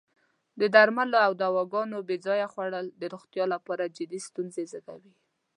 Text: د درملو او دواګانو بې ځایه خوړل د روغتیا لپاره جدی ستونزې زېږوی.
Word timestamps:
د 0.59 0.61
درملو 0.75 1.17
او 1.25 1.31
دواګانو 1.43 1.97
بې 2.07 2.17
ځایه 2.25 2.47
خوړل 2.53 2.85
د 3.01 3.03
روغتیا 3.13 3.45
لپاره 3.53 3.93
جدی 3.97 4.19
ستونزې 4.27 4.63
زېږوی. 4.71 5.13